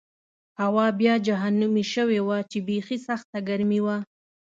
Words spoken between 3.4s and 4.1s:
ګرمي وه.